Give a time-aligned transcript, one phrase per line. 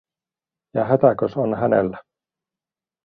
[0.75, 1.97] Ja hätäkös on hänellä.